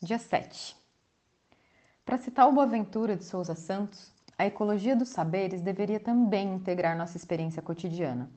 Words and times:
dia 0.00 0.16
7. 0.16 0.76
Para 2.06 2.18
citar 2.18 2.48
o 2.48 2.52
Boaventura 2.52 3.16
de 3.16 3.24
Souza 3.24 3.56
Santos, 3.56 4.12
a 4.38 4.46
ecologia 4.46 4.94
dos 4.94 5.08
saberes 5.08 5.60
deveria 5.60 5.98
também 5.98 6.54
integrar 6.54 6.96
nossa 6.96 7.16
experiência 7.16 7.60
cotidiana, 7.60 8.30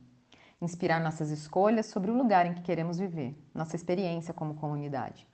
inspirar 0.59 0.99
nossas 0.99 1.29
escolhas 1.29 1.85
sobre 1.85 2.09
o 2.09 2.17
lugar 2.17 2.47
em 2.47 2.55
que 2.55 2.63
queremos 2.63 2.97
viver, 2.97 3.37
nossa 3.53 3.75
experiência 3.75 4.33
como 4.33 4.55
comunidade. 4.55 5.27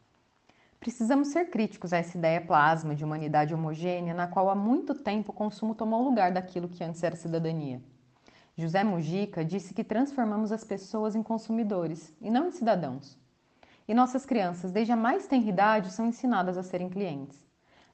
Precisamos 0.81 1.29
ser 1.29 1.45
críticos 1.45 1.93
a 1.93 1.97
essa 1.97 2.17
ideia 2.17 2.41
plasma 2.41 2.93
de 2.93 3.05
humanidade 3.05 3.53
homogênea 3.53 4.13
na 4.13 4.27
qual 4.27 4.49
há 4.49 4.55
muito 4.55 4.93
tempo 4.93 5.31
o 5.31 5.35
consumo 5.35 5.73
tomou 5.73 6.03
lugar 6.03 6.33
daquilo 6.33 6.67
que 6.67 6.83
antes 6.83 7.01
era 7.03 7.15
cidadania. 7.15 7.81
José 8.57 8.83
Mujica 8.83 9.45
disse 9.45 9.73
que 9.73 9.83
transformamos 9.83 10.51
as 10.51 10.65
pessoas 10.65 11.15
em 11.15 11.23
consumidores 11.23 12.13
e 12.19 12.29
não 12.29 12.49
em 12.49 12.51
cidadãos. 12.51 13.17
E 13.87 13.93
nossas 13.93 14.25
crianças, 14.25 14.73
desde 14.73 14.91
a 14.91 14.97
mais 14.97 15.27
tenra 15.27 15.49
idade, 15.49 15.93
são 15.93 16.07
ensinadas 16.07 16.57
a 16.57 16.63
serem 16.63 16.89
clientes. 16.89 17.47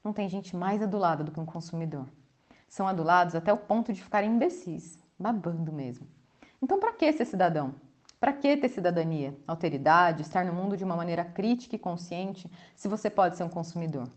Não 0.04 0.12
tem 0.12 0.28
gente 0.28 0.56
mais 0.56 0.82
adulada 0.82 1.24
do 1.24 1.32
que 1.32 1.40
um 1.40 1.46
consumidor. 1.46 2.08
São 2.68 2.88
adulados 2.88 3.36
até 3.36 3.54
o 3.54 3.58
ponto 3.58 3.94
de 3.94 4.02
ficarem 4.02 4.32
imbecis, 4.32 4.98
babando 5.20 5.72
mesmo. 5.72 6.08
Então, 6.60 6.80
para 6.80 6.94
que 6.94 7.14
ser 7.14 7.26
cidadão? 7.26 7.76
Para 8.20 8.34
que 8.34 8.58
ter 8.58 8.70
cidadania, 8.70 9.38
alteridade, 9.46 10.24
estar 10.24 10.44
no 10.44 10.54
mundo 10.54 10.76
de 10.76 10.84
uma 10.84 10.96
maneira 10.96 11.24
crítica 11.24 11.76
e 11.76 11.80
consciente, 11.80 12.50
se 12.76 12.88
você 12.88 13.08
pode 13.08 13.38
ser 13.38 13.44
um 13.44 13.50
consumidor? 13.50 14.10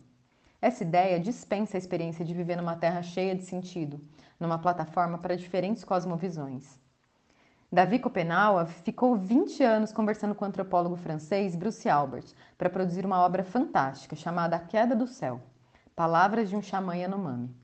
Essa 0.63 0.83
ideia 0.83 1.21
dispensa 1.21 1.77
a 1.77 1.79
experiência 1.79 2.25
de 2.25 2.33
viver 2.33 2.57
numa 2.57 2.77
terra 2.77 3.03
cheia 3.03 3.35
de 3.35 3.43
sentido, 3.43 4.01
numa 4.41 4.59
plataforma 4.59 5.19
para 5.19 5.37
diferentes 5.37 5.85
cosmovisões. 5.85 6.81
Davi 7.77 7.99
Copenaua 7.99 8.65
ficou 8.65 9.15
20 9.17 9.63
anos 9.63 9.93
conversando 9.93 10.35
com 10.35 10.47
o 10.47 10.49
antropólogo 10.49 10.97
francês 10.97 11.55
Bruce 11.55 11.87
Albert 11.87 12.25
para 12.57 12.71
produzir 12.71 13.05
uma 13.05 13.21
obra 13.21 13.45
fantástica 13.45 14.17
chamada 14.17 14.57
A 14.57 14.59
Queda 14.59 14.97
do 14.97 15.07
Céu 15.07 15.43
Palavras 15.95 16.49
de 16.49 16.57
um 16.57 16.63
Xamã 16.63 16.97
Yanomami. 16.97 17.55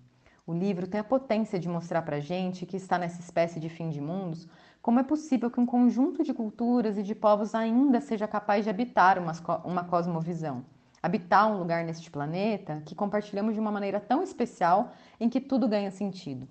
O 0.47 0.53
livro 0.53 0.87
tem 0.87 1.01
a 1.01 1.05
potência 1.05 1.59
de 1.59 1.67
mostrar 1.67 2.03
para 2.03 2.17
a 2.17 2.21
gente 2.21 2.67
que 2.67 2.77
está 2.77 2.99
nessa 2.99 3.23
espécie 3.23 3.59
de 3.59 3.71
fim 3.71 3.89
de 3.89 4.03
mundos 4.03 4.47
como 4.83 5.01
é 5.01 5.03
possível 5.03 5.51
que 5.51 5.59
um 5.59 5.65
conjunto 5.65 6.23
de 6.23 6.35
culturas 6.35 6.99
e 6.99 7.03
de 7.03 7.15
povos 7.15 7.55
ainda 7.55 7.99
seja 7.99 8.29
capaz 8.29 8.65
de 8.65 8.69
habitar 8.69 9.19
uma, 9.19 9.33
uma 9.65 9.85
cosmovisão, 9.85 10.63
habitar 11.03 11.51
um 11.51 11.57
lugar 11.57 11.85
neste 11.85 12.11
planeta 12.11 12.83
que 12.85 12.95
compartilhamos 12.95 13.55
de 13.55 13.61
uma 13.61 13.73
maneira 13.73 13.99
tão 13.99 14.23
especial 14.23 14.93
em 15.19 15.31
que 15.31 15.41
tudo 15.41 15.67
ganha 15.67 15.91
sentido. 15.91 16.47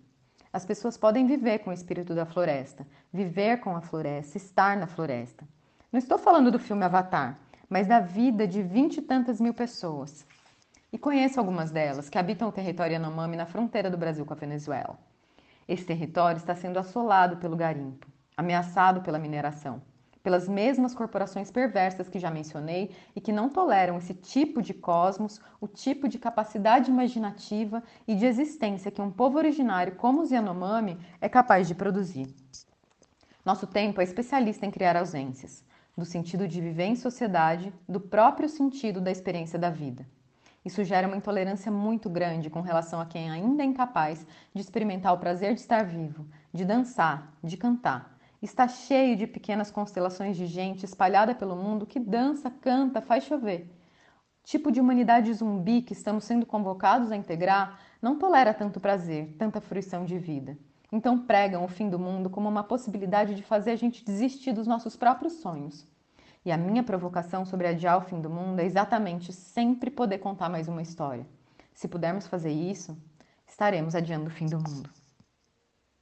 As 0.54 0.66
pessoas 0.66 0.98
podem 0.98 1.26
viver 1.26 1.60
com 1.60 1.70
o 1.70 1.74
espírito 1.74 2.14
da 2.14 2.26
floresta, 2.26 2.86
viver 3.12 3.62
com 3.62 3.76
a 3.76 3.82
floresta, 3.82 4.38
estar 4.38 4.76
na 4.76 4.86
floresta. 4.86 5.46
Não 5.92 5.98
estou 5.98 6.18
falando 6.18 6.52
do 6.52 6.60
filme 6.60 6.84
Avatar, 6.84 7.40
mas 7.70 7.88
da 7.88 8.00
vida 8.00 8.46
de 8.46 8.62
vinte 8.62 8.98
e 8.98 9.02
tantas 9.02 9.40
mil 9.40 9.54
pessoas. 9.54 10.26
E 10.92 10.98
conheço 10.98 11.40
algumas 11.40 11.72
delas 11.72 12.10
que 12.10 12.18
habitam 12.18 12.50
o 12.50 12.52
território 12.52 12.94
Yanomami 12.94 13.38
na 13.38 13.46
fronteira 13.46 13.90
do 13.90 13.98
Brasil 13.98 14.26
com 14.26 14.34
a 14.34 14.38
Venezuela. 14.38 15.00
Esse 15.68 15.86
território 15.86 16.38
está 16.38 16.54
sendo 16.54 16.78
assolado 16.78 17.38
pelo 17.38 17.56
garimpo, 17.56 18.06
ameaçado 18.36 19.02
pela 19.02 19.20
mineração 19.20 19.82
pelas 20.24 20.48
mesmas 20.48 20.94
corporações 20.94 21.50
perversas 21.50 22.08
que 22.08 22.20
já 22.20 22.30
mencionei 22.30 22.92
e 23.16 23.22
que 23.22 23.32
não 23.32 23.50
toleram 23.50 23.98
esse 23.98 24.14
tipo 24.14 24.62
de 24.62 24.74
cosmos, 24.74 25.42
o 25.60 25.68
tipo 25.68 26.08
de 26.08 26.20
capacidade 26.20 26.90
imaginativa 26.90 27.84
e 28.08 28.16
de 28.16 28.26
existência 28.26 28.92
que 28.92 29.02
um 29.02 29.12
povo 29.12 29.38
originário 29.38 29.96
como 29.96 30.22
os 30.22 30.32
Yanomami 30.32 30.98
é 31.20 31.28
capaz 31.28 31.68
de 31.68 31.76
produzir. 31.76 32.28
Nosso 33.44 33.66
tempo 33.66 34.00
é 34.00 34.04
especialista 34.04 34.66
em 34.66 34.72
criar 34.72 34.96
ausências, 34.96 35.64
do 35.98 36.06
sentido 36.06 36.48
de 36.48 36.62
viver 36.62 36.86
em 36.86 36.96
sociedade, 36.96 37.74
do 37.90 38.00
próprio 38.00 38.48
sentido 38.48 39.02
da 39.02 39.12
experiência 39.12 39.58
da 39.58 39.70
vida. 39.70 40.06
Isso 40.64 40.84
gera 40.84 41.08
uma 41.08 41.18
intolerância 41.18 41.72
muito 41.72 42.08
grande 42.08 42.52
com 42.52 42.62
relação 42.62 43.02
a 43.02 43.06
quem 43.08 43.32
ainda 43.32 43.64
é 43.64 43.66
incapaz 43.66 44.28
de 44.54 44.62
experimentar 44.62 45.12
o 45.12 45.18
prazer 45.18 45.56
de 45.56 45.62
estar 45.62 45.84
vivo, 45.84 46.28
de 46.54 46.64
dançar, 46.64 47.34
de 47.44 47.58
cantar 47.58 48.11
está 48.41 48.68
cheio 48.68 49.16
de 49.16 49.28
pequenas 49.28 49.69
constelações 49.69 50.35
de 50.35 50.47
gente 50.47 50.84
espalhada 50.84 51.35
pelo 51.35 51.56
mundo 51.56 51.85
que 51.85 52.00
dança, 52.00 52.50
canta, 52.50 53.02
faz 53.02 53.24
chover. 53.24 53.69
O 54.44 54.47
tipo 54.47 54.72
de 54.72 54.81
humanidade 54.81 55.31
zumbi 55.34 55.81
que 55.81 55.94
estamos 55.94 56.24
sendo 56.24 56.46
convocados 56.46 57.12
a 57.12 57.16
integrar 57.16 57.80
não 58.01 58.18
tolera 58.18 58.53
tanto 58.53 58.80
prazer, 58.80 59.35
tanta 59.38 59.62
fruição 59.62 60.03
de 60.03 60.18
vida. 60.18 60.57
Então 60.91 61.19
pregam 61.19 61.63
o 61.63 61.68
fim 61.68 61.90
do 61.90 62.00
mundo 62.00 62.30
como 62.30 62.50
uma 62.50 62.63
possibilidade 62.63 63.35
de 63.35 63.44
fazer 63.44 63.72
a 63.72 63.75
gente 63.75 64.03
desistir 64.03 64.51
dos 64.51 64.68
nossos 64.68 64.96
próprios 64.96 65.34
sonhos. 65.34 65.88
E 66.44 66.51
a 66.51 66.57
minha 66.57 66.81
provocação 66.81 67.46
sobre 67.46 67.68
adiar 67.68 67.97
o 68.00 68.01
fim 68.01 68.19
do 68.19 68.30
mundo 68.30 68.59
é 68.59 68.66
exatamente 68.66 69.31
sempre 69.31 69.91
poder 69.91 70.18
contar 70.18 70.50
mais 70.50 70.68
uma 70.68 70.81
história. 70.81 71.25
Se 71.74 71.88
pudermos 71.88 72.25
fazer 72.28 72.51
isso, 72.51 72.97
estaremos 73.47 73.94
adiando 73.94 74.28
o 74.28 74.31
fim 74.31 74.47
do 74.47 74.57
mundo. 74.57 75.00